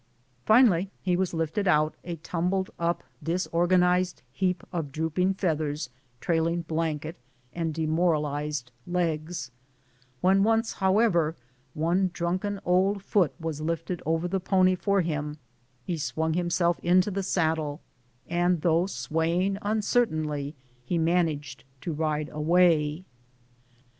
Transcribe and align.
Finally 0.47 0.89
he 1.03 1.15
was 1.15 1.31
lifted 1.31 1.67
out, 1.67 1.93
a 2.03 2.15
tumbled 2.15 2.71
up, 2.79 3.03
disorganized 3.21 4.23
heap 4.31 4.63
of 4.73 4.91
drooping 4.91 5.35
feathers, 5.35 5.91
trailing 6.19 6.63
blanket, 6.63 7.17
and 7.53 7.71
demor 7.75 8.13
alized 8.17 8.71
legs. 8.87 9.51
When 10.19 10.41
once, 10.41 10.73
however, 10.73 11.35
one 11.75 12.09
drunken 12.13 12.59
old 12.65 13.03
foot 13.03 13.35
was 13.39 13.61
lifted 13.61 14.01
over 14.03 14.27
the 14.27 14.39
pony 14.39 14.73
for 14.73 15.01
him, 15.01 15.37
he 15.85 15.99
swung 15.99 16.33
himself 16.33 16.79
into 16.79 17.09
ADVENTURES— 17.09 17.13
THE 17.13 17.19
LAST 17.19 17.35
DAYS 17.35 17.47
OF 17.51 17.57
THE 17.57 17.63
MARCH. 17.67 17.81
85 18.25 18.25
the 18.25 18.31
saddle, 18.35 18.43
and 18.43 18.61
tlioiigh 18.61 18.89
swaying 18.89 19.57
uncertainly, 19.61 20.55
he 20.83 20.97
man 20.97 21.29
aged 21.29 21.63
to 21.81 21.93
ride 21.93 22.29
away. 22.33 23.05